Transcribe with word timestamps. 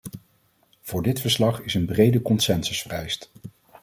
Voor 0.81 1.03
dit 1.03 1.21
verslag 1.21 1.61
is 1.61 1.73
een 1.73 1.85
brede 1.85 2.21
consensus 2.21 2.81
vereist. 2.81 3.31